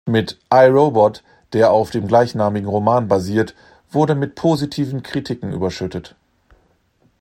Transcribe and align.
Mit 0.07 0.39
"I, 0.51 0.65
Robot", 0.65 1.21
der 1.53 1.69
auf 1.69 1.91
dem 1.91 2.07
gleichnamigen 2.07 2.67
Roman 2.67 3.07
basiert, 3.07 3.53
wurde 3.91 4.15
mit 4.15 4.33
positiven 4.33 5.03
Kritiken 5.03 5.53
überschüttet. 5.53 6.15